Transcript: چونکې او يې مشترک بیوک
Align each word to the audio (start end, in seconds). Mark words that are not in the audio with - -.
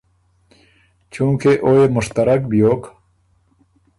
چونکې 1.13 1.51
او 1.65 1.71
يې 1.79 1.85
مشترک 1.95 2.41
بیوک 2.51 2.83